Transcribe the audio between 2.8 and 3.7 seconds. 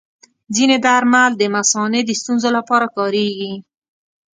کارېږي.